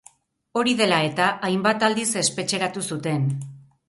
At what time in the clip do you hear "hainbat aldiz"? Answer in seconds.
1.49-2.07